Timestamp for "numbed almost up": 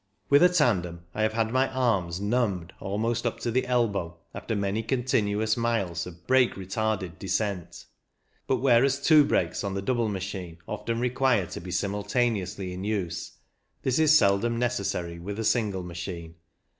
2.19-3.39